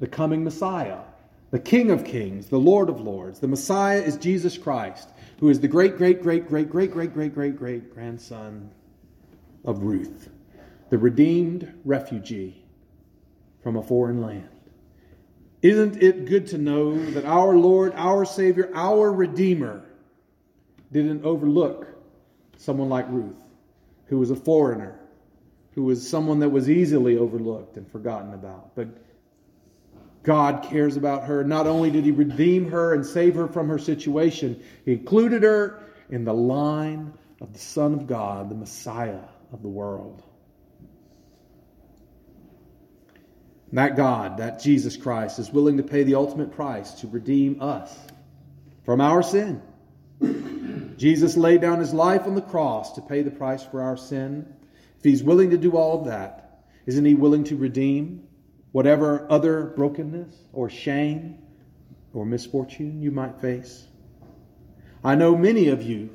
the 0.00 0.06
coming 0.06 0.42
Messiah, 0.42 0.98
the 1.50 1.58
King 1.58 1.90
of 1.90 2.04
Kings, 2.04 2.48
the 2.48 2.58
Lord 2.58 2.88
of 2.88 3.00
Lords. 3.00 3.38
The 3.38 3.48
Messiah 3.48 4.00
is 4.00 4.16
Jesus 4.16 4.58
Christ, 4.58 5.08
who 5.38 5.48
is 5.48 5.60
the 5.60 5.68
great, 5.68 5.96
great, 5.96 6.22
great, 6.22 6.48
great, 6.48 6.70
great, 6.70 6.90
great, 6.90 7.12
great, 7.12 7.34
great, 7.34 7.56
great 7.56 7.94
grandson 7.94 8.70
of 9.64 9.82
Ruth, 9.82 10.28
the 10.90 10.98
redeemed 10.98 11.72
refugee 11.84 12.64
from 13.62 13.76
a 13.76 13.82
foreign 13.82 14.20
land. 14.20 14.48
Isn't 15.62 16.02
it 16.02 16.24
good 16.24 16.48
to 16.48 16.58
know 16.58 16.98
that 17.12 17.24
our 17.24 17.56
Lord, 17.56 17.92
our 17.94 18.24
Savior, 18.24 18.70
our 18.74 19.12
Redeemer 19.12 19.84
didn't 20.90 21.24
overlook 21.24 21.86
someone 22.62 22.88
like 22.88 23.06
Ruth, 23.08 23.42
who 24.06 24.18
was 24.18 24.30
a 24.30 24.36
foreigner, 24.36 24.98
who 25.72 25.82
was 25.84 26.08
someone 26.08 26.38
that 26.40 26.50
was 26.50 26.70
easily 26.70 27.16
overlooked 27.16 27.76
and 27.76 27.90
forgotten 27.90 28.34
about? 28.34 28.74
But 28.76 28.88
God 30.22 30.64
cares 30.70 30.96
about 30.96 31.24
her. 31.24 31.42
Not 31.42 31.66
only 31.66 31.90
did 31.90 32.04
He 32.04 32.12
redeem 32.12 32.70
her 32.70 32.94
and 32.94 33.04
save 33.04 33.34
her 33.34 33.48
from 33.48 33.68
her 33.68 33.78
situation, 33.78 34.62
He 34.84 34.92
included 34.92 35.42
her 35.42 35.82
in 36.08 36.24
the 36.24 36.34
line 36.34 37.12
of 37.40 37.52
the 37.52 37.58
Son 37.58 37.94
of 37.94 38.06
God, 38.06 38.48
the 38.48 38.54
Messiah 38.54 39.24
of 39.52 39.62
the 39.62 39.68
world. 39.68 40.22
And 43.70 43.78
that 43.78 43.96
God, 43.96 44.36
that 44.36 44.60
Jesus 44.60 44.96
Christ, 44.96 45.38
is 45.38 45.50
willing 45.50 45.78
to 45.78 45.82
pay 45.82 46.04
the 46.04 46.14
ultimate 46.14 46.52
price 46.52 46.92
to 47.00 47.08
redeem 47.08 47.60
us 47.60 47.98
from 48.84 49.00
our 49.00 49.22
sin. 49.22 49.62
Jesus 51.02 51.36
laid 51.36 51.60
down 51.60 51.80
his 51.80 51.92
life 51.92 52.28
on 52.28 52.36
the 52.36 52.40
cross 52.40 52.92
to 52.92 53.00
pay 53.00 53.22
the 53.22 53.30
price 53.32 53.64
for 53.64 53.82
our 53.82 53.96
sin. 53.96 54.46
If 54.98 55.02
he's 55.02 55.24
willing 55.24 55.50
to 55.50 55.58
do 55.58 55.72
all 55.72 55.98
of 55.98 56.06
that, 56.06 56.62
isn't 56.86 57.04
he 57.04 57.14
willing 57.14 57.42
to 57.42 57.56
redeem 57.56 58.28
whatever 58.70 59.26
other 59.28 59.64
brokenness 59.64 60.32
or 60.52 60.70
shame 60.70 61.42
or 62.14 62.24
misfortune 62.24 63.02
you 63.02 63.10
might 63.10 63.40
face? 63.40 63.88
I 65.02 65.16
know 65.16 65.36
many 65.36 65.70
of 65.70 65.82
you 65.82 66.08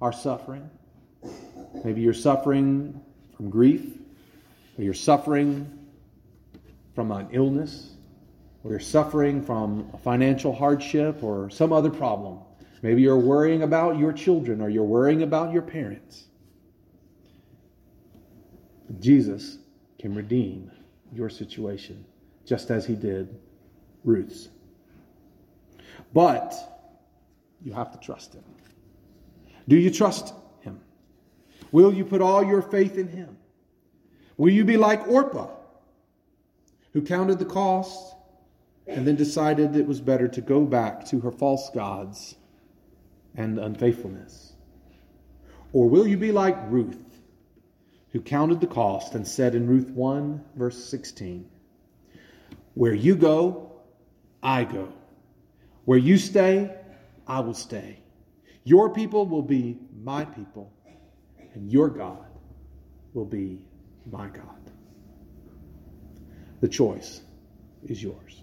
are 0.00 0.12
suffering. 0.12 0.70
Maybe 1.82 2.00
you're 2.00 2.14
suffering 2.14 3.00
from 3.36 3.50
grief, 3.50 3.84
or 4.78 4.84
you're 4.84 4.94
suffering 4.94 5.76
from 6.94 7.10
an 7.10 7.26
illness, 7.32 7.94
or 8.62 8.70
you're 8.70 8.78
suffering 8.78 9.42
from 9.42 9.90
a 9.92 9.98
financial 9.98 10.54
hardship 10.54 11.24
or 11.24 11.50
some 11.50 11.72
other 11.72 11.90
problem. 11.90 12.38
Maybe 12.82 13.02
you're 13.02 13.18
worrying 13.18 13.62
about 13.62 13.98
your 13.98 14.12
children 14.12 14.60
or 14.60 14.68
you're 14.68 14.84
worrying 14.84 15.22
about 15.22 15.52
your 15.52 15.62
parents. 15.62 16.24
Jesus 18.98 19.58
can 19.98 20.14
redeem 20.14 20.70
your 21.12 21.28
situation 21.28 22.04
just 22.46 22.70
as 22.70 22.86
he 22.86 22.94
did 22.94 23.38
Ruth's. 24.04 24.48
But 26.12 26.54
you 27.62 27.72
have 27.72 27.92
to 27.92 27.98
trust 27.98 28.34
him. 28.34 28.44
Do 29.68 29.76
you 29.76 29.90
trust 29.90 30.34
him? 30.60 30.80
Will 31.70 31.92
you 31.92 32.04
put 32.04 32.22
all 32.22 32.42
your 32.42 32.62
faith 32.62 32.96
in 32.96 33.08
him? 33.08 33.36
Will 34.36 34.52
you 34.52 34.64
be 34.64 34.76
like 34.76 35.06
Orpah? 35.06 35.50
who 36.92 37.02
counted 37.02 37.38
the 37.38 37.44
cost 37.44 38.14
and 38.86 39.06
then 39.06 39.16
decided 39.16 39.76
it 39.76 39.86
was 39.86 40.00
better 40.00 40.26
to 40.28 40.40
go 40.40 40.64
back 40.64 41.04
to 41.06 41.20
her 41.20 41.30
false 41.30 41.70
gods 41.70 42.36
and 43.36 43.58
unfaithfulness? 43.58 44.52
Or 45.72 45.88
will 45.88 46.06
you 46.06 46.16
be 46.16 46.32
like 46.32 46.56
Ruth, 46.70 47.20
who 48.12 48.20
counted 48.20 48.60
the 48.60 48.66
cost 48.66 49.14
and 49.14 49.26
said 49.26 49.54
in 49.54 49.66
Ruth 49.66 49.90
1, 49.90 50.44
verse 50.56 50.84
16, 50.84 51.48
Where 52.74 52.94
you 52.94 53.14
go, 53.14 53.72
I 54.42 54.64
go. 54.64 54.92
Where 55.84 55.98
you 55.98 56.18
stay, 56.18 56.74
I 57.26 57.40
will 57.40 57.54
stay. 57.54 58.00
Your 58.64 58.90
people 58.90 59.26
will 59.26 59.42
be 59.42 59.78
my 60.02 60.24
people, 60.24 60.72
and 61.54 61.70
your 61.70 61.88
God 61.88 62.26
will 63.14 63.24
be 63.24 63.60
my 64.10 64.28
God. 64.28 64.44
The 66.60 66.68
choice 66.68 67.22
is 67.84 68.02
yours. 68.02 68.42